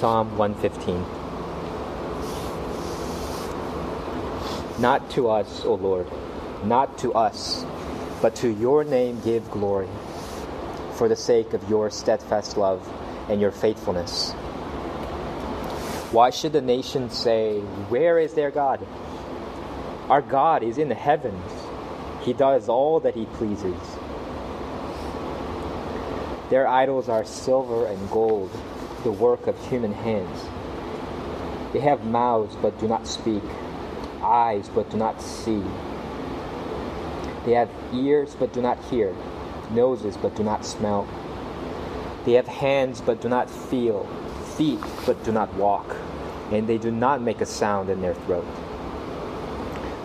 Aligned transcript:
Psalm 0.00 0.34
115. 0.38 1.04
Not 4.80 5.10
to 5.10 5.28
us, 5.28 5.62
O 5.66 5.74
Lord, 5.74 6.06
not 6.64 6.96
to 7.00 7.12
us, 7.12 7.66
but 8.22 8.34
to 8.36 8.48
your 8.48 8.82
name 8.82 9.20
give 9.20 9.50
glory, 9.50 9.90
for 10.94 11.06
the 11.06 11.16
sake 11.16 11.52
of 11.52 11.68
your 11.68 11.90
steadfast 11.90 12.56
love 12.56 12.80
and 13.28 13.42
your 13.42 13.50
faithfulness. 13.50 14.32
Why 16.12 16.30
should 16.30 16.54
the 16.54 16.62
nations 16.62 17.14
say, 17.14 17.60
Where 17.90 18.18
is 18.18 18.32
their 18.32 18.50
God? 18.50 18.80
Our 20.08 20.22
God 20.22 20.62
is 20.62 20.78
in 20.78 20.88
the 20.88 20.94
heavens. 20.94 21.44
He 22.22 22.32
does 22.32 22.70
all 22.70 23.00
that 23.00 23.14
he 23.14 23.26
pleases. 23.26 23.76
Their 26.48 26.66
idols 26.66 27.10
are 27.10 27.26
silver 27.26 27.86
and 27.86 28.10
gold, 28.10 28.50
the 29.02 29.12
work 29.12 29.46
of 29.46 29.58
human 29.68 29.92
hands. 29.92 30.44
They 31.72 31.80
have 31.80 32.04
mouths 32.04 32.56
but 32.60 32.78
do 32.78 32.88
not 32.88 33.06
speak, 33.06 33.42
eyes 34.22 34.68
but 34.74 34.90
do 34.90 34.96
not 34.96 35.22
see. 35.22 35.62
They 37.44 37.52
have 37.52 37.70
ears 37.92 38.34
but 38.38 38.52
do 38.52 38.60
not 38.60 38.82
hear, 38.84 39.14
noses 39.70 40.16
but 40.16 40.34
do 40.34 40.42
not 40.42 40.66
smell. 40.66 41.08
They 42.24 42.32
have 42.32 42.46
hands 42.46 43.00
but 43.00 43.20
do 43.20 43.28
not 43.28 43.48
feel, 43.48 44.06
feet 44.56 44.80
but 45.06 45.22
do 45.24 45.32
not 45.32 45.52
walk, 45.54 45.96
and 46.50 46.68
they 46.68 46.76
do 46.76 46.90
not 46.90 47.22
make 47.22 47.40
a 47.40 47.46
sound 47.46 47.88
in 47.88 48.02
their 48.02 48.14
throat. 48.14 48.46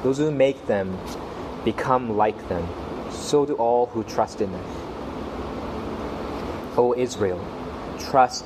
Those 0.04 0.20
who 0.20 0.32
make 0.32 0.68
them 0.68 0.98
become 1.66 2.16
like 2.16 2.48
them, 2.48 2.68
so 3.12 3.46
do 3.46 3.56
all 3.56 3.88
who 3.88 4.04
trust 4.04 4.40
in 4.40 4.52
them. 4.52 4.66
O 6.78 6.94
Israel, 6.96 7.44
trust 8.00 8.46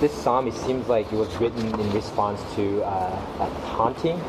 This 0.00 0.12
psalm, 0.12 0.46
it 0.46 0.54
seems 0.54 0.88
like 0.88 1.12
it 1.12 1.16
was 1.16 1.34
written 1.36 1.66
in 1.80 1.92
response 1.92 2.40
to 2.54 2.82
uh, 2.82 2.90
a 3.40 3.66
taunting 3.66 4.20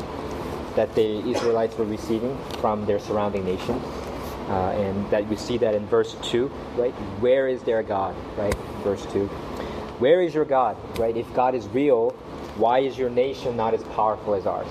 that 0.76 0.94
the 0.94 1.26
Israelites 1.28 1.76
were 1.76 1.84
receiving 1.84 2.38
from 2.60 2.86
their 2.86 2.98
surrounding 2.98 3.44
nations. 3.44 3.82
Uh, 4.48 4.70
and 4.70 5.10
that 5.10 5.26
we 5.28 5.36
see 5.36 5.58
that 5.58 5.74
in 5.74 5.86
verse 5.88 6.16
2, 6.22 6.46
right? 6.76 6.92
Where 7.20 7.48
is 7.48 7.62
their 7.64 7.82
God, 7.82 8.16
right? 8.38 8.54
Verse 8.82 9.04
2. 9.12 9.26
Where 9.98 10.22
is 10.22 10.34
your 10.34 10.46
God, 10.46 10.76
right? 10.98 11.14
If 11.14 11.32
God 11.34 11.54
is 11.54 11.68
real, 11.68 12.10
why 12.56 12.78
is 12.78 12.96
your 12.96 13.10
nation 13.10 13.56
not 13.56 13.74
as 13.74 13.82
powerful 13.84 14.34
as 14.34 14.46
ours? 14.46 14.68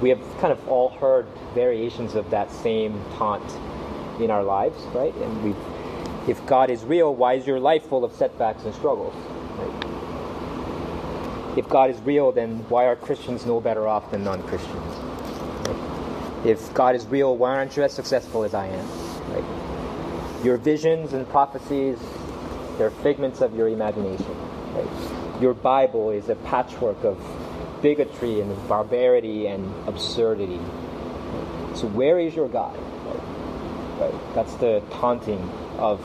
We 0.00 0.08
have 0.08 0.20
kind 0.40 0.52
of 0.52 0.68
all 0.68 0.88
heard 0.88 1.26
variations 1.54 2.14
of 2.14 2.30
that 2.30 2.50
same 2.50 2.98
taunt 3.16 3.44
in 4.20 4.30
our 4.30 4.42
lives, 4.42 4.82
right? 4.94 5.14
And 5.14 5.44
we 5.44 5.54
if 6.26 6.44
God 6.46 6.70
is 6.70 6.82
real, 6.84 7.14
why 7.14 7.34
is 7.34 7.46
your 7.46 7.60
life 7.60 7.86
full 7.86 8.02
of 8.04 8.14
setbacks 8.14 8.64
and 8.64 8.74
struggles? 8.74 9.14
Right? 9.58 11.58
If 11.58 11.68
God 11.68 11.90
is 11.90 12.00
real, 12.00 12.32
then 12.32 12.64
why 12.70 12.86
are 12.86 12.96
Christians 12.96 13.44
no 13.44 13.60
better 13.60 13.86
off 13.86 14.10
than 14.10 14.24
non 14.24 14.42
Christians? 14.44 14.94
Right? 15.66 15.76
If 16.46 16.72
God 16.72 16.94
is 16.94 17.04
real, 17.06 17.36
why 17.36 17.56
aren't 17.56 17.76
you 17.76 17.82
as 17.82 17.92
successful 17.92 18.42
as 18.44 18.54
I 18.54 18.68
am? 18.68 18.88
Right? 19.32 19.44
Your 20.44 20.56
visions 20.56 21.12
and 21.12 21.28
prophecies, 21.28 21.98
they're 22.78 22.90
figments 22.90 23.42
of 23.42 23.54
your 23.54 23.68
imagination. 23.68 24.34
Your 25.40 25.54
Bible 25.54 26.10
is 26.10 26.28
a 26.28 26.34
patchwork 26.36 27.02
of 27.04 27.18
bigotry 27.82 28.40
and 28.40 28.68
barbarity 28.68 29.46
and 29.46 29.72
absurdity. 29.86 30.60
So, 31.74 31.86
where 31.92 32.18
is 32.18 32.34
your 32.34 32.48
God? 32.48 32.76
Right? 34.00 34.34
That's 34.34 34.54
the 34.54 34.82
taunting 34.90 35.38
of 35.78 36.00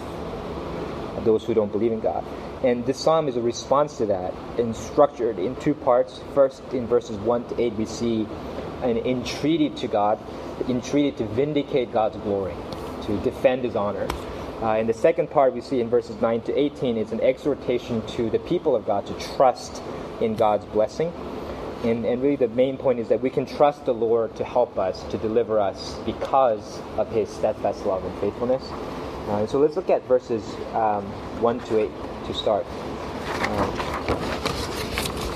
those 1.24 1.44
who 1.44 1.53
don't 1.53 1.72
believe 1.72 1.91
in 1.91 2.00
God. 2.00 2.25
And 2.63 2.85
this 2.85 2.97
psalm 2.97 3.28
is 3.28 3.38
a 3.38 3.41
response 3.41 3.97
to 3.97 4.07
that 4.07 4.34
and 4.57 4.75
structured 4.75 5.40
in 5.40 5.56
two 5.57 5.74
parts. 5.74 6.19
First, 6.34 6.62
in 6.74 6.88
verses 6.88 7.18
1 7.18 7.50
to 7.50 7.62
8, 7.62 7.74
we 7.74 7.85
see 7.85 8.28
an 8.84 8.97
entreaty 8.97 9.69
to 9.69 9.88
God, 9.88 10.19
entreaty 10.68 11.12
to 11.18 11.25
vindicate 11.25 11.91
God's 11.91 12.18
glory, 12.18 12.53
to 13.03 13.18
defend 13.22 13.63
his 13.63 13.75
honor. 13.75 14.08
Uh, 14.62 14.75
in 14.75 14.88
the 14.88 14.94
second 14.94 15.29
part, 15.29 15.53
we 15.53 15.62
see 15.62 15.79
in 15.79 15.90
verses 15.90 16.19
9 16.22 16.41
to 16.41 16.58
18, 16.58 16.97
it's 16.97 17.13
an 17.13 17.22
exhortation 17.22 18.06
to 18.08 18.29
the 18.29 18.40
people 18.40 18.75
of 18.75 18.85
God 18.85 19.06
to 19.08 19.13
trust 19.35 19.81
in 20.19 20.35
God's 20.35 20.66
blessing. 20.66 21.13
And, 21.84 22.06
and 22.06 22.22
really, 22.22 22.35
the 22.35 22.50
main 22.50 22.75
point 22.75 23.00
is 23.00 23.08
that 23.08 23.22
we 23.22 23.29
can 23.29 23.46
trust 23.46 23.85
the 23.85 23.94
Lord 23.94 24.35
to 24.35 24.44
help 24.44 24.78
us, 24.78 25.02
to 25.12 25.18
deliver 25.18 25.62
us 25.62 25.97
because 26.06 26.81
of 26.97 27.09
his 27.09 27.29
steadfast 27.29 27.85
love 27.85 28.03
and 28.03 28.19
faithfulness. 28.19 28.63
So 29.47 29.59
let's 29.59 29.75
look 29.75 29.90
at 29.90 30.03
verses 30.07 30.44
um, 30.74 31.06
1 31.41 31.59
to 31.62 31.80
8 31.80 31.91
to 32.25 32.34
start. 32.34 32.66
Uh, 32.69 33.90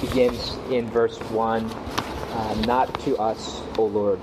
begins 0.02 0.58
in 0.70 0.90
verse 0.90 1.18
1 1.32 1.66
uh, 1.66 2.54
Not 2.68 2.94
to 3.02 3.18
us, 3.18 3.62
O 3.78 3.86
Lord, 3.86 4.20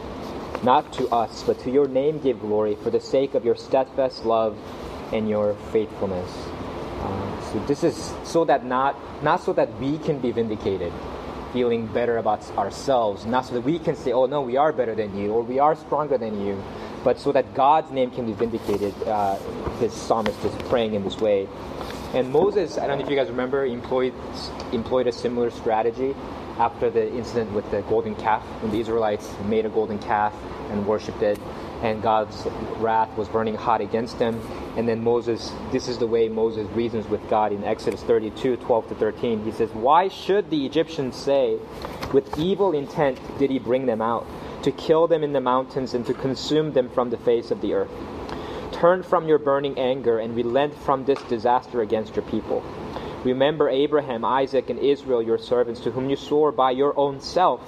not 0.62 0.92
to 0.94 1.08
us, 1.08 1.42
but 1.42 1.58
to 1.60 1.70
your 1.70 1.88
name 1.88 2.18
give 2.20 2.40
glory 2.40 2.76
for 2.76 2.90
the 2.90 3.00
sake 3.00 3.34
of 3.34 3.44
your 3.44 3.56
steadfast 3.56 4.24
love 4.24 4.58
and 5.12 5.28
your 5.28 5.54
faithfulness. 5.72 6.30
Uh, 7.00 7.40
so 7.52 7.58
this 7.66 7.82
is 7.82 8.12
so 8.24 8.44
that 8.44 8.64
not 8.64 8.94
not 9.22 9.40
so 9.42 9.52
that 9.54 9.72
we 9.80 9.98
can 9.98 10.18
be 10.18 10.30
vindicated, 10.30 10.92
feeling 11.52 11.86
better 11.86 12.18
about 12.18 12.48
ourselves, 12.58 13.24
not 13.24 13.46
so 13.46 13.54
that 13.54 13.62
we 13.62 13.78
can 13.78 13.96
say, 13.96 14.12
"Oh 14.12 14.26
no, 14.26 14.42
we 14.42 14.56
are 14.58 14.72
better 14.72 14.94
than 14.94 15.16
you," 15.16 15.32
or 15.32 15.42
"We 15.42 15.58
are 15.58 15.74
stronger 15.74 16.18
than 16.18 16.44
you," 16.44 16.62
but 17.04 17.18
so 17.18 17.32
that 17.32 17.54
God's 17.54 17.90
name 17.90 18.10
can 18.10 18.26
be 18.26 18.32
vindicated, 18.32 18.94
uh, 19.04 19.38
this 19.78 19.94
psalmist 19.94 20.42
is 20.44 20.54
praying 20.68 20.94
in 20.94 21.02
this 21.02 21.18
way. 21.18 21.48
And 22.12 22.32
Moses, 22.32 22.76
I 22.76 22.86
don't 22.86 22.98
know 22.98 23.04
if 23.04 23.10
you 23.10 23.16
guys 23.16 23.28
remember, 23.28 23.64
employed 23.64 24.12
employed 24.72 25.06
a 25.06 25.12
similar 25.12 25.50
strategy 25.50 26.14
after 26.58 26.90
the 26.90 27.10
incident 27.12 27.52
with 27.52 27.70
the 27.70 27.82
golden 27.82 28.14
calf, 28.16 28.42
when 28.62 28.70
the 28.70 28.80
Israelites 28.80 29.32
made 29.46 29.64
a 29.64 29.70
golden 29.70 29.98
calf 29.98 30.34
and 30.70 30.86
worshipped 30.86 31.22
it, 31.22 31.38
and 31.82 32.02
God's 32.02 32.46
wrath 32.76 33.16
was 33.16 33.28
burning 33.28 33.54
hot 33.54 33.80
against 33.80 34.18
them. 34.18 34.40
And 34.76 34.86
then 34.86 35.02
Moses, 35.02 35.52
this 35.72 35.88
is 35.88 35.98
the 35.98 36.06
way 36.06 36.28
Moses 36.28 36.68
reasons 36.72 37.06
with 37.08 37.26
God 37.30 37.52
in 37.52 37.64
Exodus 37.64 38.02
32, 38.02 38.56
12 38.58 38.88
to 38.88 38.94
13. 38.96 39.44
He 39.44 39.52
says, 39.52 39.70
Why 39.70 40.08
should 40.08 40.50
the 40.50 40.66
Egyptians 40.66 41.16
say, 41.16 41.58
with 42.12 42.38
evil 42.38 42.72
intent 42.72 43.18
did 43.38 43.50
he 43.50 43.58
bring 43.58 43.86
them 43.86 44.02
out? 44.02 44.26
To 44.62 44.72
kill 44.72 45.06
them 45.06 45.24
in 45.24 45.32
the 45.32 45.40
mountains 45.40 45.94
and 45.94 46.06
to 46.06 46.14
consume 46.14 46.72
them 46.72 46.88
from 46.90 47.10
the 47.10 47.16
face 47.18 47.50
of 47.50 47.60
the 47.60 47.74
earth. 47.74 47.90
Turn 48.72 49.02
from 49.02 49.26
your 49.26 49.38
burning 49.38 49.78
anger 49.78 50.18
and 50.18 50.36
relent 50.36 50.74
from 50.74 51.04
this 51.04 51.20
disaster 51.22 51.80
against 51.80 52.16
your 52.16 52.24
people. 52.24 52.62
Remember 53.24 53.68
Abraham, 53.68 54.24
Isaac, 54.24 54.70
and 54.70 54.78
Israel, 54.78 55.22
your 55.22 55.38
servants, 55.38 55.80
to 55.80 55.90
whom 55.90 56.08
you 56.08 56.16
swore 56.16 56.52
by 56.52 56.70
your 56.70 56.96
own 56.98 57.20
self, 57.20 57.60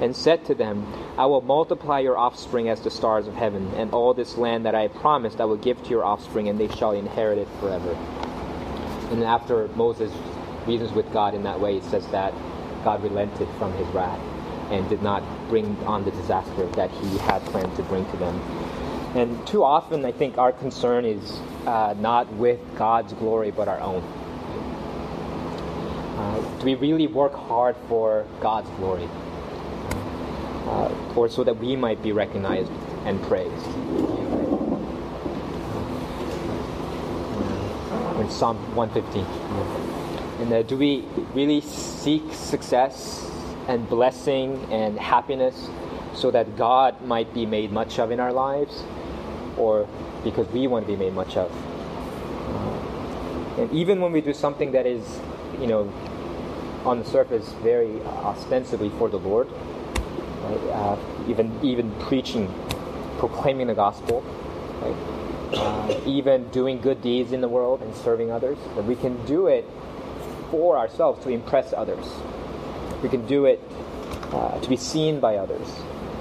and 0.00 0.16
said 0.16 0.44
to 0.46 0.54
them, 0.54 0.86
I 1.18 1.26
will 1.26 1.42
multiply 1.42 2.00
your 2.00 2.16
offspring 2.16 2.68
as 2.68 2.80
the 2.80 2.90
stars 2.90 3.26
of 3.26 3.34
heaven, 3.34 3.70
and 3.76 3.92
all 3.92 4.14
this 4.14 4.36
land 4.36 4.64
that 4.64 4.74
I 4.74 4.88
promised 4.88 5.40
I 5.40 5.44
will 5.44 5.56
give 5.56 5.82
to 5.82 5.90
your 5.90 6.04
offspring, 6.04 6.48
and 6.48 6.58
they 6.58 6.68
shall 6.68 6.92
inherit 6.92 7.38
it 7.38 7.48
forever. 7.60 7.92
And 9.10 9.22
after 9.22 9.68
Moses 9.68 10.12
reasons 10.66 10.92
with 10.92 11.12
God 11.12 11.34
in 11.34 11.42
that 11.42 11.60
way, 11.60 11.76
it 11.76 11.84
says 11.84 12.06
that 12.08 12.32
God 12.82 13.02
relented 13.02 13.48
from 13.58 13.72
his 13.74 13.86
wrath 13.88 14.20
and 14.70 14.88
did 14.88 15.02
not 15.02 15.22
bring 15.48 15.76
on 15.84 16.04
the 16.04 16.10
disaster 16.10 16.66
that 16.72 16.90
he 16.90 17.18
had 17.18 17.42
planned 17.46 17.74
to 17.76 17.82
bring 17.84 18.04
to 18.10 18.16
them. 18.16 18.40
And 19.14 19.46
too 19.46 19.62
often, 19.62 20.04
I 20.04 20.12
think 20.12 20.38
our 20.38 20.52
concern 20.52 21.04
is 21.04 21.40
uh, 21.66 21.94
not 21.98 22.32
with 22.34 22.60
God's 22.76 23.12
glory, 23.12 23.50
but 23.50 23.68
our 23.68 23.80
own. 23.80 24.02
Uh, 26.18 26.58
do 26.58 26.64
we 26.64 26.74
really 26.74 27.06
work 27.06 27.34
hard 27.34 27.76
for 27.88 28.26
God's 28.40 28.68
glory? 28.76 29.08
uh, 30.66 31.12
or 31.14 31.28
so 31.28 31.44
that 31.44 31.56
we 31.56 31.76
might 31.76 32.02
be 32.02 32.12
recognized 32.12 32.70
and 33.04 33.22
praised. 33.22 33.66
In 38.18 38.30
Psalm 38.30 38.56
115. 38.74 39.24
And 40.40 40.52
uh, 40.52 40.62
do 40.62 40.76
we 40.76 41.04
really 41.34 41.60
seek 41.60 42.32
success 42.32 43.30
and 43.68 43.88
blessing 43.88 44.66
and 44.70 44.98
happiness 44.98 45.68
so 46.14 46.30
that 46.30 46.56
God 46.56 47.02
might 47.02 47.32
be 47.34 47.46
made 47.46 47.72
much 47.72 47.98
of 47.98 48.10
in 48.10 48.20
our 48.20 48.32
lives, 48.32 48.84
or 49.56 49.88
because 50.22 50.46
we 50.48 50.66
want 50.66 50.86
to 50.86 50.92
be 50.92 50.96
made 50.96 51.12
much 51.12 51.36
of? 51.36 51.50
And 53.58 53.70
even 53.72 54.00
when 54.00 54.12
we 54.12 54.20
do 54.20 54.34
something 54.34 54.72
that 54.72 54.86
is, 54.86 55.20
you 55.60 55.66
know, 55.66 55.92
on 56.84 56.98
the 56.98 57.04
surface 57.04 57.52
very 57.62 58.00
ostensibly 58.02 58.90
for 58.90 59.08
the 59.08 59.18
Lord, 59.18 59.48
right? 60.42 60.60
uh, 60.70 60.96
even 61.28 61.58
even 61.62 61.90
preaching, 62.00 62.52
proclaiming 63.18 63.68
the 63.68 63.74
gospel, 63.74 64.22
right? 64.82 64.96
uh, 65.56 66.00
even 66.04 66.48
doing 66.50 66.80
good 66.80 67.00
deeds 67.00 67.32
in 67.32 67.40
the 67.40 67.48
world 67.48 67.80
and 67.82 67.94
serving 67.94 68.30
others, 68.30 68.58
that 68.74 68.84
we 68.84 68.96
can 68.96 69.24
do 69.26 69.46
it 69.46 69.64
for 70.50 70.76
ourselves 70.76 71.22
to 71.24 71.30
impress 71.30 71.72
others. 71.72 72.06
We 73.04 73.10
can 73.10 73.26
do 73.26 73.44
it 73.44 73.60
uh, 74.32 74.58
to 74.58 74.68
be 74.68 74.78
seen 74.78 75.20
by 75.20 75.36
others, 75.36 75.68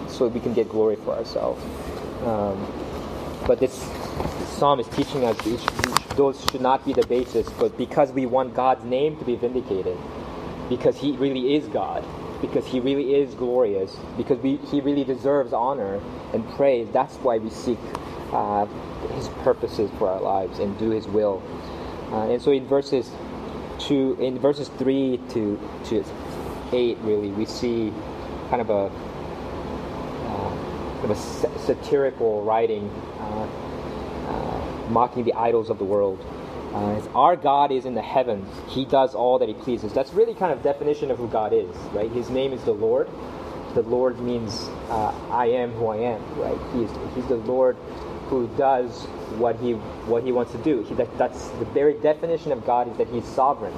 so 0.09 0.27
we 0.27 0.41
can 0.41 0.53
get 0.53 0.67
glory 0.67 0.97
for 0.97 1.15
ourselves. 1.15 1.63
Um, 2.25 2.67
but 3.47 3.61
this 3.61 3.73
psalm 4.57 4.81
is 4.81 4.87
teaching 4.89 5.23
us 5.23 5.37
those 6.17 6.43
should 6.51 6.59
not 6.61 6.85
be 6.85 6.91
the 6.91 7.07
basis, 7.07 7.49
but 7.57 7.77
because 7.77 8.11
we 8.11 8.25
want 8.25 8.53
God's 8.53 8.83
name 8.83 9.17
to 9.17 9.23
be 9.23 9.37
vindicated, 9.37 9.97
because 10.67 10.97
He 10.97 11.13
really 11.13 11.55
is 11.55 11.65
God, 11.67 12.03
because 12.41 12.67
He 12.67 12.81
really 12.81 13.15
is 13.15 13.33
glorious, 13.33 13.95
because 14.17 14.39
we, 14.39 14.57
He 14.57 14.81
really 14.81 15.05
deserves 15.05 15.53
honor 15.53 16.01
and 16.33 16.47
praise. 16.51 16.89
That's 16.91 17.15
why 17.15 17.37
we 17.37 17.49
seek 17.49 17.79
uh, 18.33 18.65
His 19.15 19.29
purposes 19.43 19.89
for 19.97 20.09
our 20.09 20.21
lives 20.21 20.59
and 20.59 20.77
do 20.77 20.89
His 20.89 21.07
will. 21.07 21.41
Uh, 22.11 22.29
and 22.29 22.41
so 22.41 22.51
in 22.51 22.67
verses 22.67 23.09
two, 23.79 24.17
in 24.19 24.37
verses 24.37 24.67
three 24.77 25.19
to 25.29 25.59
to 25.85 26.03
eight, 26.73 26.97
really, 26.99 27.29
we 27.29 27.45
see 27.45 27.93
kind 28.49 28.61
of 28.61 28.69
a 28.69 28.91
uh, 30.25 30.49
kind 30.99 31.11
of 31.11 31.11
a 31.11 31.59
satirical 31.59 32.43
writing, 32.43 32.89
uh, 33.19 33.47
uh, 34.27 34.89
mocking 34.89 35.23
the 35.23 35.33
idols 35.33 35.69
of 35.69 35.77
the 35.77 35.83
world. 35.85 36.19
Uh, 36.73 36.99
our 37.13 37.35
God 37.35 37.71
is 37.71 37.85
in 37.85 37.93
the 37.93 38.01
heavens. 38.01 38.49
He 38.67 38.83
does 38.85 39.13
all 39.13 39.37
that 39.39 39.47
He 39.47 39.53
pleases. 39.53 39.93
That's 39.93 40.11
really 40.13 40.33
kind 40.33 40.51
of 40.51 40.63
definition 40.63 41.11
of 41.11 41.19
who 41.19 41.27
God 41.27 41.53
is, 41.53 41.75
right? 41.93 42.11
His 42.11 42.29
name 42.31 42.51
is 42.51 42.63
the 42.63 42.73
Lord. 42.73 43.07
The 43.75 43.83
Lord 43.83 44.19
means 44.19 44.69
uh, 44.89 45.13
I 45.29 45.47
am 45.47 45.71
who 45.73 45.87
I 45.87 45.97
am, 45.97 46.39
right? 46.39 46.57
He's 46.73 46.89
He's 47.15 47.27
the 47.27 47.37
Lord 47.37 47.75
who 48.27 48.47
does 48.57 49.03
what 49.37 49.55
He 49.57 49.73
what 49.73 50.23
He 50.23 50.31
wants 50.31 50.51
to 50.53 50.57
do. 50.59 50.81
He, 50.83 50.95
that, 50.95 51.15
that's 51.17 51.47
the 51.49 51.65
very 51.65 51.93
definition 51.93 52.51
of 52.51 52.65
God 52.65 52.91
is 52.91 52.97
that 52.97 53.07
He's 53.09 53.25
sovereign. 53.25 53.73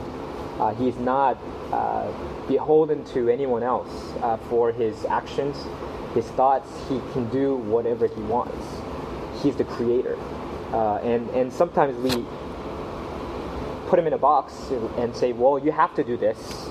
Uh, 0.60 0.74
he's 0.75 0.98
not 0.98 1.38
uh, 1.72 2.10
beholden 2.48 3.04
to 3.06 3.30
anyone 3.30 3.63
else 3.63 4.13
uh, 4.22 4.38
for 4.50 4.72
His 4.72 5.06
actions, 5.06 5.57
His 6.13 6.25
thoughts. 6.31 6.69
He 6.88 7.02
can 7.13 7.30
do 7.30 7.57
whatever 7.57 8.07
He 8.07 8.22
wants. 8.22 8.66
He's 9.44 9.56
the 9.56 9.66
Creator, 9.66 10.18
uh, 10.72 10.98
and 11.04 11.30
and 11.31 11.52
sometimes 11.52 11.98
we 11.98 12.25
put 13.88 14.00
him 14.00 14.07
in 14.07 14.13
a 14.13 14.18
box 14.18 14.72
and 14.98 15.16
say, 15.16 15.31
well, 15.31 15.60
you 15.60 15.72
have 15.72 15.94
to 15.96 16.04
do 16.04 16.18
this, 16.18 16.69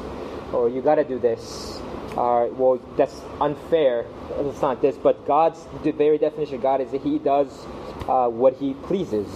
or 0.53 0.69
you 0.69 0.83
got 0.83 0.97
to 0.97 1.05
do 1.05 1.19
this. 1.19 1.81
Uh, 2.17 2.49
well, 2.53 2.81
that's 2.97 3.21
unfair. 3.41 4.07
It's 4.39 4.63
not 4.63 4.81
this, 4.81 4.97
but 4.97 5.27
God's 5.27 5.67
the 5.83 5.91
very 5.91 6.19
definition 6.19 6.57
of 6.57 6.63
God 6.63 6.81
is 6.81 6.91
that 6.93 7.03
He 7.03 7.19
does 7.19 7.67
uh, 8.09 8.29
what 8.29 8.55
He 8.55 8.75
pleases. 8.75 9.29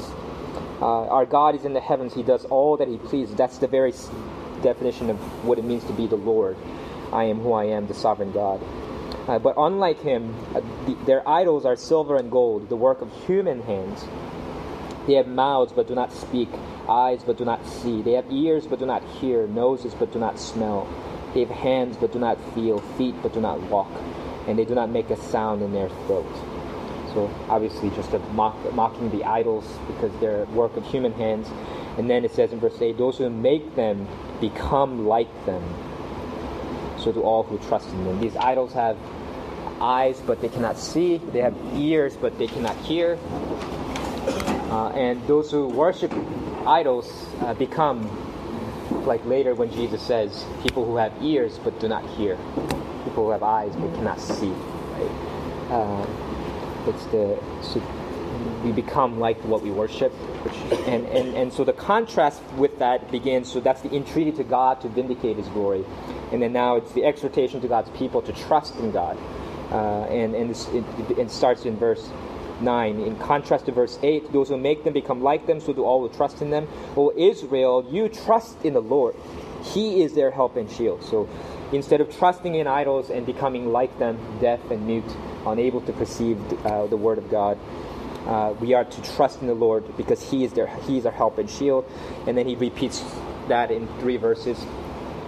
Uh, 0.80 1.06
our 1.08 1.26
God 1.26 1.56
is 1.56 1.64
in 1.64 1.72
the 1.72 1.80
heavens; 1.80 2.14
He 2.14 2.22
does 2.22 2.44
all 2.46 2.76
that 2.76 2.88
He 2.88 2.98
pleases. 2.98 3.34
That's 3.34 3.58
the 3.58 3.66
very 3.66 3.92
definition 4.62 5.10
of 5.10 5.16
what 5.44 5.58
it 5.58 5.64
means 5.64 5.84
to 5.84 5.92
be 5.92 6.06
the 6.06 6.16
Lord. 6.16 6.56
I 7.12 7.24
am 7.24 7.40
who 7.40 7.52
I 7.52 7.64
am, 7.64 7.86
the 7.86 7.94
sovereign 7.94 8.32
God. 8.32 8.62
Uh, 9.26 9.38
but 9.38 9.54
unlike 9.56 10.00
Him, 10.00 10.34
uh, 10.54 10.60
the, 10.86 10.94
their 11.06 11.28
idols 11.28 11.64
are 11.64 11.76
silver 11.76 12.16
and 12.16 12.30
gold, 12.30 12.68
the 12.68 12.76
work 12.76 13.00
of 13.00 13.12
human 13.26 13.62
hands. 13.62 14.04
They 15.06 15.14
have 15.14 15.26
mouths 15.26 15.72
but 15.72 15.88
do 15.88 15.94
not 15.94 16.12
speak 16.12 16.48
eyes 16.88 17.22
but 17.22 17.36
do 17.36 17.44
not 17.44 17.64
see. 17.66 18.02
They 18.02 18.12
have 18.12 18.30
ears 18.32 18.66
but 18.66 18.78
do 18.78 18.86
not 18.86 19.02
hear, 19.04 19.46
noses 19.46 19.94
but 19.94 20.12
do 20.12 20.18
not 20.18 20.38
smell. 20.38 20.88
They 21.34 21.40
have 21.40 21.50
hands 21.50 21.96
but 21.96 22.12
do 22.12 22.18
not 22.18 22.38
feel, 22.54 22.78
feet 22.96 23.14
but 23.22 23.34
do 23.34 23.40
not 23.40 23.60
walk, 23.64 23.90
and 24.46 24.58
they 24.58 24.64
do 24.64 24.74
not 24.74 24.88
make 24.88 25.10
a 25.10 25.16
sound 25.16 25.62
in 25.62 25.72
their 25.72 25.88
throat. 26.06 26.26
So 27.12 27.30
obviously, 27.48 27.90
just 27.90 28.12
mock, 28.32 28.56
mocking 28.74 29.10
the 29.10 29.24
idols 29.24 29.64
because 29.86 30.12
they're 30.20 30.44
work 30.46 30.76
of 30.76 30.86
human 30.86 31.12
hands. 31.12 31.48
And 31.98 32.08
then 32.08 32.24
it 32.24 32.32
says 32.32 32.52
in 32.52 32.60
verse 32.60 32.80
8, 32.80 32.96
those 32.96 33.18
who 33.18 33.28
make 33.28 33.74
them 33.74 34.06
become 34.40 35.06
like 35.06 35.28
them. 35.46 35.62
So 36.98 37.12
do 37.12 37.22
all 37.22 37.42
who 37.42 37.58
trust 37.68 37.88
in 37.90 38.04
them. 38.04 38.20
These 38.20 38.36
idols 38.36 38.72
have 38.72 38.96
eyes, 39.80 40.20
but 40.20 40.40
they 40.40 40.48
cannot 40.48 40.78
see. 40.78 41.18
They 41.18 41.40
have 41.40 41.56
ears, 41.74 42.16
but 42.16 42.38
they 42.38 42.46
cannot 42.46 42.76
hear. 42.76 43.18
Uh, 44.70 44.90
and 44.90 45.26
those 45.26 45.50
who 45.50 45.66
worship 45.66 46.12
idols 46.66 47.26
uh, 47.40 47.54
become 47.54 48.08
like 49.04 49.24
later 49.24 49.54
when 49.54 49.70
Jesus 49.72 50.02
says, 50.02 50.44
people 50.62 50.84
who 50.84 50.96
have 50.96 51.12
ears 51.22 51.58
but 51.64 51.78
do 51.80 51.88
not 51.88 52.04
hear, 52.10 52.36
people 53.04 53.24
who 53.24 53.30
have 53.30 53.42
eyes 53.42 53.74
but 53.74 53.92
cannot 53.94 54.20
see. 54.20 54.50
Right? 54.50 55.10
Uh, 55.70 56.06
it's 56.86 57.04
the 57.06 57.38
we 58.64 58.72
become 58.72 59.18
like 59.18 59.42
what 59.44 59.62
we 59.62 59.70
worship, 59.70 60.12
and, 60.86 61.06
and 61.06 61.34
and 61.34 61.52
so 61.52 61.64
the 61.64 61.72
contrast 61.72 62.42
with 62.56 62.78
that 62.78 63.10
begins. 63.10 63.50
So 63.50 63.60
that's 63.60 63.82
the 63.82 63.94
entreaty 63.94 64.32
to 64.32 64.44
God 64.44 64.80
to 64.82 64.88
vindicate 64.88 65.36
His 65.36 65.48
glory, 65.48 65.84
and 66.32 66.42
then 66.42 66.52
now 66.52 66.76
it's 66.76 66.92
the 66.92 67.04
exhortation 67.04 67.60
to 67.60 67.68
God's 67.68 67.90
people 67.90 68.22
to 68.22 68.32
trust 68.32 68.76
in 68.76 68.90
God, 68.90 69.18
uh, 69.70 70.04
and 70.04 70.34
and 70.34 70.50
it, 70.50 71.18
it 71.18 71.30
starts 71.30 71.64
in 71.64 71.76
verse 71.76 72.10
9. 72.60 73.00
In 73.00 73.16
contrast 73.16 73.66
to 73.66 73.72
verse 73.72 73.98
8, 74.02 74.32
those 74.32 74.48
who 74.48 74.56
make 74.56 74.84
them 74.84 74.92
become 74.92 75.22
like 75.22 75.46
them, 75.46 75.60
so 75.60 75.72
do 75.72 75.84
all 75.84 76.06
who 76.06 76.14
trust 76.14 76.42
in 76.42 76.50
them. 76.50 76.68
O 76.96 77.12
Israel, 77.16 77.86
you 77.90 78.08
trust 78.08 78.64
in 78.64 78.74
the 78.74 78.82
Lord. 78.82 79.14
He 79.62 80.02
is 80.02 80.14
their 80.14 80.30
help 80.30 80.56
and 80.56 80.70
shield. 80.70 81.02
So 81.02 81.28
instead 81.72 82.00
of 82.00 82.16
trusting 82.16 82.54
in 82.54 82.66
idols 82.66 83.10
and 83.10 83.26
becoming 83.26 83.70
like 83.72 83.96
them, 83.98 84.18
deaf 84.40 84.70
and 84.70 84.86
mute, 84.86 85.16
unable 85.46 85.80
to 85.82 85.92
perceive 85.92 86.38
uh, 86.64 86.86
the 86.86 86.96
word 86.96 87.18
of 87.18 87.30
God, 87.30 87.58
uh, 88.26 88.54
we 88.60 88.74
are 88.74 88.84
to 88.84 89.02
trust 89.14 89.40
in 89.40 89.46
the 89.46 89.54
Lord 89.54 89.96
because 89.96 90.30
He 90.30 90.44
is 90.44 90.52
their 90.52 90.66
He 90.66 90.98
is 90.98 91.06
our 91.06 91.12
help 91.12 91.38
and 91.38 91.48
shield. 91.48 91.90
And 92.26 92.36
then 92.36 92.46
he 92.46 92.54
repeats 92.56 93.04
that 93.48 93.70
in 93.70 93.86
three 94.00 94.16
verses, 94.16 94.58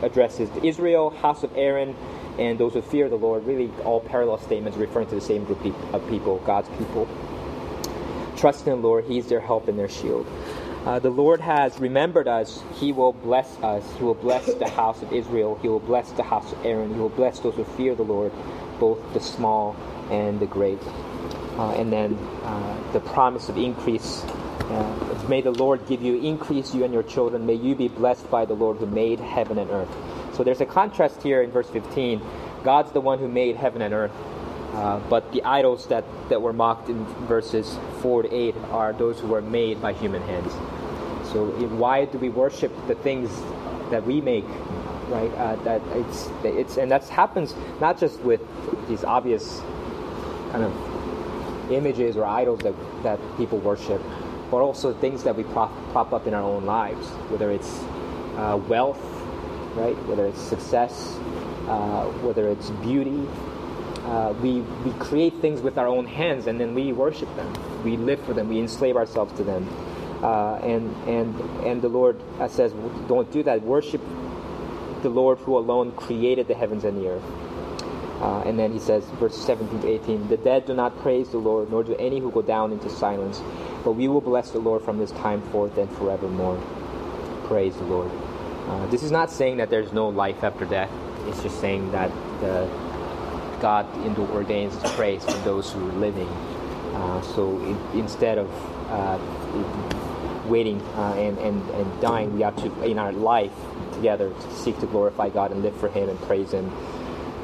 addresses 0.03 0.51
Israel, 0.63 1.11
house 1.11 1.43
of 1.43 1.57
Aaron, 1.57 1.97
and 2.39 2.59
those 2.59 2.75
who 2.75 2.83
fear 2.83 3.09
the 3.09 3.17
Lord, 3.17 3.45
really 3.45 3.71
all 3.85 4.01
parallel 4.01 4.39
statements 4.39 4.79
referring 4.79 5.09
to 5.09 5.15
the 5.15 5.21
same 5.21 5.45
group 5.45 5.65
of 5.93 6.09
people, 6.09 6.39
God's 6.39 6.69
people. 6.79 7.09
Trust 8.37 8.67
in 8.67 8.73
the 8.73 8.89
Lord, 8.89 9.05
He 9.05 9.19
is 9.19 9.27
their 9.27 9.41
help 9.41 9.69
and 9.69 9.79
their 9.79 9.89
shield. 9.89 10.27
Uh, 10.87 10.99
the 10.99 11.11
Lord 11.11 11.41
has 11.41 11.79
remembered 11.79 12.27
us. 12.27 12.63
He 12.77 12.91
will 12.91 13.13
bless 13.13 13.55
us. 13.59 13.85
He 13.99 14.05
will 14.05 14.15
bless 14.15 14.55
the 14.55 14.69
house 14.69 15.03
of 15.03 15.13
Israel. 15.13 15.59
He 15.61 15.69
will 15.69 15.81
bless 15.81 16.11
the 16.13 16.23
house 16.23 16.51
of 16.53 16.65
Aaron. 16.65 16.95
He 16.95 16.99
will 16.99 17.11
bless 17.11 17.41
those 17.41 17.55
who 17.55 17.65
fear 17.65 17.95
the 17.95 18.03
Lord, 18.03 18.33
both 18.79 18.99
the 19.13 19.21
small 19.21 19.77
and 20.11 20.41
the 20.41 20.47
great. 20.47 20.81
Uh, 21.61 21.73
and 21.73 21.93
then 21.93 22.15
uh, 22.45 22.93
the 22.95 23.01
promise 23.01 23.51
of 23.51 23.59
increase. 23.59 24.23
Uh, 24.23 25.27
may 25.29 25.43
the 25.43 25.51
Lord 25.51 25.87
give 25.87 26.01
you 26.01 26.19
increase, 26.19 26.75
you 26.75 26.85
and 26.85 26.95
your 26.95 27.03
children. 27.03 27.45
May 27.45 27.53
you 27.53 27.75
be 27.75 27.89
blessed 27.89 28.31
by 28.31 28.47
the 28.47 28.55
Lord 28.55 28.79
who 28.79 28.87
made 28.87 29.21
heaven 29.21 29.59
and 29.59 29.71
earth. 29.71 29.95
So 30.33 30.43
there's 30.43 30.63
a 30.63 30.65
contrast 30.65 31.23
here 31.23 31.43
in 31.43 31.51
verse 31.51 31.69
15. 31.69 32.23
God's 32.65 32.93
the 32.93 33.03
one 33.03 33.19
who 33.19 33.29
made 33.29 33.57
heaven 33.57 33.83
and 33.83 33.93
earth. 33.93 34.11
Uh, 34.73 35.01
but 35.11 35.31
the 35.33 35.45
idols 35.45 35.87
that, 35.89 36.07
that 36.31 36.41
were 36.41 36.55
mocked 36.55 36.89
in 36.89 37.05
verses 37.27 37.79
4 38.01 38.23
to 38.23 38.35
8 38.35 38.57
are 38.71 38.95
those 38.95 39.21
who 39.21 39.27
were 39.27 39.43
made 39.43 39.83
by 39.83 39.93
human 39.93 40.23
hands. 40.23 40.51
So 41.31 41.45
why 41.77 42.07
do 42.07 42.17
we 42.17 42.31
worship 42.31 42.73
the 42.87 42.95
things 42.95 43.29
that 43.91 44.07
we 44.07 44.23
make, 44.23 44.47
right? 45.09 45.31
Uh, 45.35 45.57
that 45.65 45.83
it's 45.89 46.31
it's 46.43 46.77
and 46.79 46.91
that 46.91 47.07
happens 47.09 47.55
not 47.83 48.01
just 48.01 48.19
with 48.21 48.41
these 48.89 49.05
obvious 49.05 49.61
kind 50.53 50.65
of 50.65 50.90
images 51.71 52.17
or 52.17 52.25
idols 52.25 52.61
that 52.61 52.75
that 53.03 53.19
people 53.37 53.59
worship, 53.59 54.03
but 54.51 54.59
also 54.59 54.93
things 54.93 55.23
that 55.25 55.37
we 55.37 55.45
prop, 55.45 55.73
prop 55.93 56.13
up 56.13 56.27
in 56.27 56.35
our 56.35 56.43
own 56.43 56.65
lives, 56.65 57.07
whether 57.31 57.51
it's 57.51 57.83
uh, 58.37 58.59
wealth, 58.69 59.01
right? 59.75 59.97
Whether 60.07 60.27
it's 60.27 60.41
success, 60.41 61.17
uh, 61.69 62.07
whether 62.23 62.49
it's 62.49 62.71
beauty. 62.83 63.27
Uh, 64.05 64.35
we, 64.43 64.61
we 64.85 64.93
create 64.99 65.35
things 65.41 65.61
with 65.61 65.79
our 65.79 65.87
own 65.87 66.07
hands 66.07 66.47
and 66.47 66.59
then 66.59 66.75
we 66.75 66.93
worship 66.93 67.29
them. 67.37 67.53
We 67.85 67.97
live 67.97 68.25
for 68.25 68.33
them. 68.33 68.49
We 68.49 68.59
enslave 68.59 68.97
ourselves 68.97 69.33
to 69.35 69.45
them. 69.45 69.69
Uh, 70.23 70.57
and, 70.57 70.95
and, 71.07 71.39
and 71.65 71.83
the 71.83 71.89
Lord 71.89 72.21
says, 72.49 72.73
don't 73.09 73.31
do 73.31 73.43
that. 73.45 73.63
Worship 73.63 74.01
the 75.03 75.09
Lord 75.09 75.39
who 75.39 75.57
alone 75.57 75.93
created 75.93 76.49
the 76.49 76.55
heavens 76.55 76.85
and 76.85 77.01
the 77.01 77.09
earth. 77.09 77.23
Uh, 78.21 78.43
and 78.43 78.59
then 78.59 78.73
he 78.73 78.79
says, 78.79 79.05
verses 79.19 79.43
17 79.45 79.81
to 79.81 79.89
18, 79.89 80.29
The 80.29 80.37
dead 80.37 80.67
do 80.67 80.75
not 80.75 80.99
praise 81.01 81.31
the 81.31 81.39
Lord, 81.39 81.71
nor 81.71 81.83
do 81.83 81.97
any 81.97 82.21
who 82.21 82.31
go 82.31 82.43
down 82.43 82.71
into 82.71 82.91
silence. 82.91 83.41
But 83.83 83.93
we 83.93 84.09
will 84.09 84.21
bless 84.21 84.51
the 84.51 84.59
Lord 84.59 84.83
from 84.83 84.99
this 84.99 85.11
time 85.13 85.41
forth 85.51 85.79
and 85.79 85.91
forevermore. 85.97 86.63
Praise 87.45 87.75
the 87.77 87.85
Lord. 87.85 88.11
Uh, 88.69 88.87
this 88.89 89.03
is 89.03 89.11
not 89.11 89.31
saying 89.31 89.57
that 89.57 89.71
there's 89.71 89.93
no 89.93 90.09
life 90.09 90.45
after 90.45 90.67
death. 90.67 90.91
It's 91.27 91.43
just 91.43 91.61
saying 91.61 91.91
that 91.93 92.11
the, 92.41 92.69
God 93.61 93.87
ordains 94.31 94.77
praise 94.95 95.25
for 95.25 95.39
those 95.39 95.71
who 95.71 95.89
are 95.89 95.93
living. 95.93 96.29
Uh, 96.29 97.23
so 97.23 97.59
in, 97.61 97.99
instead 97.99 98.39
of 98.39 98.51
uh, 98.91 99.19
waiting 100.49 100.81
uh, 100.97 101.15
and, 101.15 101.39
and, 101.39 101.69
and 101.71 102.01
dying, 102.01 102.35
we 102.35 102.43
have 102.43 102.57
to, 102.57 102.83
in 102.83 102.99
our 102.99 103.13
life 103.13 103.53
together, 103.93 104.31
to 104.31 104.55
seek 104.55 104.79
to 104.81 104.87
glorify 104.87 105.29
God 105.29 105.53
and 105.53 105.63
live 105.63 105.77
for 105.77 105.89
Him 105.89 106.09
and 106.09 106.21
praise 106.23 106.51
Him. 106.53 106.71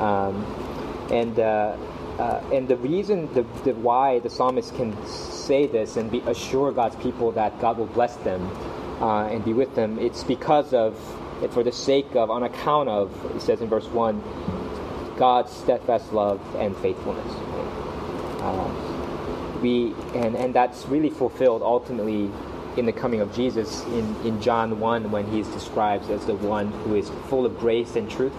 Um, 0.01 0.45
and 1.11 1.39
uh, 1.39 1.77
uh, 2.19 2.43
and 2.53 2.67
the 2.67 2.77
reason, 2.77 3.33
the, 3.35 3.43
the 3.65 3.75
why 3.75 4.19
the 4.21 4.31
psalmist 4.31 4.75
can 4.75 4.97
say 5.07 5.67
this 5.67 5.97
and 5.97 6.11
be 6.11 6.21
assure 6.21 6.73
God's 6.73 6.97
people 6.97 7.31
that 7.33 7.61
God 7.61 7.77
will 7.77 7.87
bless 7.87 8.17
them 8.17 8.51
uh, 9.03 9.27
and 9.27 9.45
be 9.45 9.53
with 9.53 9.75
them, 9.75 9.99
it's 9.99 10.25
because 10.25 10.73
of, 10.73 10.97
for 11.51 11.63
the 11.63 11.73
sake 11.73 12.17
of, 12.17 12.31
on 12.31 12.43
account 12.43 12.89
of, 12.89 13.37
it 13.37 13.43
says 13.43 13.61
in 13.61 13.69
verse 13.69 13.87
one, 13.89 14.23
God's 15.19 15.53
steadfast 15.53 16.13
love 16.13 16.41
and 16.57 16.75
faithfulness. 16.79 17.31
Uh, 18.41 18.87
we 19.61 19.95
and 20.15 20.37
and 20.37 20.55
that's 20.55 20.87
really 20.87 21.09
fulfilled 21.09 21.63
ultimately 21.63 22.31
in 22.77 22.85
the 22.85 22.93
coming 22.93 23.21
of 23.21 23.35
Jesus 23.35 23.83
in, 23.87 24.17
in 24.25 24.41
John 24.43 24.79
1 24.79 25.11
when 25.11 25.27
he's 25.31 25.49
described 25.49 26.11
as 26.11 26.27
the 26.27 26.35
one 26.35 26.71
who 26.71 26.95
is 26.95 27.11
full 27.29 27.47
of 27.47 27.59
grace 27.59 27.97
and 27.97 28.11
truth. 28.11 28.35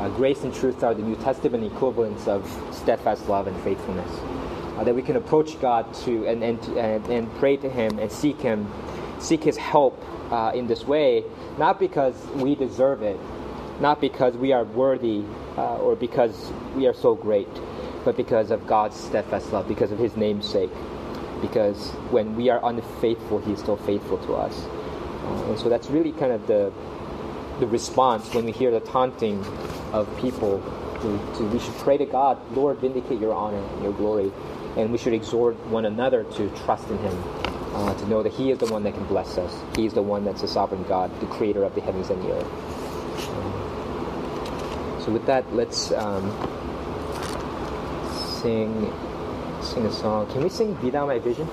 Uh, 0.00 0.08
grace 0.16 0.44
and 0.44 0.54
truth 0.54 0.82
are 0.82 0.94
the 0.94 1.02
New 1.02 1.16
Testament 1.16 1.62
equivalents 1.62 2.26
of 2.26 2.42
steadfast 2.72 3.28
love 3.28 3.46
and 3.46 3.56
faithfulness. 3.60 4.10
Uh, 4.78 4.82
that 4.82 4.94
we 4.94 5.02
can 5.02 5.16
approach 5.16 5.60
God 5.60 5.92
to 5.92 6.26
and, 6.26 6.42
and, 6.42 6.58
and, 6.68 7.06
and, 7.08 7.34
pray 7.34 7.58
to 7.58 7.68
Him 7.68 7.98
and 7.98 8.10
seek 8.10 8.40
Him, 8.40 8.66
seek 9.18 9.44
His 9.44 9.58
help 9.58 10.02
uh, 10.30 10.52
in 10.54 10.66
this 10.66 10.86
way, 10.86 11.22
not 11.58 11.78
because 11.78 12.16
we 12.36 12.54
deserve 12.54 13.02
it, 13.02 13.20
not 13.78 14.00
because 14.00 14.34
we 14.38 14.52
are 14.52 14.64
worthy 14.64 15.22
uh, 15.58 15.76
or 15.76 15.96
because 15.96 16.50
we 16.74 16.86
are 16.86 16.94
so 16.94 17.14
great, 17.14 17.52
but 18.02 18.16
because 18.16 18.50
of 18.50 18.66
God's 18.66 18.96
steadfast 18.96 19.52
love, 19.52 19.68
because 19.68 19.92
of 19.92 19.98
His 19.98 20.16
name's 20.16 20.48
sake. 20.48 20.72
Because 21.42 21.90
when 22.10 22.36
we 22.36 22.48
are 22.48 22.64
unfaithful, 22.64 23.38
He 23.40 23.52
is 23.52 23.58
still 23.58 23.76
faithful 23.76 24.16
to 24.16 24.32
us. 24.32 24.64
Uh, 24.64 25.50
and 25.50 25.58
so 25.58 25.68
that's 25.68 25.90
really 25.90 26.12
kind 26.12 26.32
of 26.32 26.46
the 26.46 26.72
the 27.60 27.66
response 27.66 28.32
when 28.34 28.44
we 28.44 28.52
hear 28.52 28.70
the 28.70 28.80
taunting 28.80 29.44
of 29.92 30.08
people. 30.18 30.60
To, 31.02 31.36
to, 31.38 31.44
we 31.48 31.58
should 31.58 31.74
pray 31.76 31.96
to 31.96 32.04
God, 32.04 32.38
Lord, 32.54 32.78
vindicate 32.78 33.20
your 33.20 33.32
honor 33.32 33.58
and 33.58 33.82
your 33.82 33.92
glory. 33.92 34.32
And 34.76 34.92
we 34.92 34.98
should 34.98 35.14
exhort 35.14 35.56
one 35.66 35.84
another 35.84 36.24
to 36.24 36.50
trust 36.64 36.88
in 36.90 36.98
Him, 36.98 37.22
uh, 37.74 37.94
to 37.94 38.06
know 38.08 38.22
that 38.22 38.32
He 38.32 38.50
is 38.50 38.58
the 38.58 38.66
one 38.66 38.82
that 38.84 38.94
can 38.94 39.04
bless 39.04 39.38
us. 39.38 39.54
He 39.76 39.86
is 39.86 39.94
the 39.94 40.02
one 40.02 40.24
that's 40.24 40.42
the 40.42 40.48
sovereign 40.48 40.84
God, 40.84 41.10
the 41.20 41.26
creator 41.26 41.64
of 41.64 41.74
the 41.74 41.80
heavens 41.80 42.10
and 42.10 42.22
the 42.22 42.32
earth. 42.32 42.48
So 45.04 45.12
with 45.12 45.24
that, 45.26 45.50
let's 45.54 45.90
um, 45.92 46.30
sing 48.40 48.92
sing 49.62 49.86
a 49.86 49.92
song. 49.92 50.26
Can 50.32 50.42
we 50.42 50.48
sing 50.48 50.74
Be 50.74 50.90
Thou 50.90 51.06
My 51.06 51.18
Vision? 51.18 51.48